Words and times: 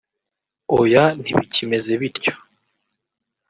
“Oya 0.77 1.03
ntibikimeze 1.21 1.91
bityo 2.01 2.33